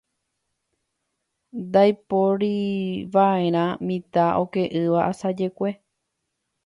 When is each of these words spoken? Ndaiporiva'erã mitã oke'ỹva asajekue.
Ndaiporiva'erã 1.61 3.65
mitã 3.87 4.25
oke'ỹva 4.43 4.99
asajekue. 5.11 5.69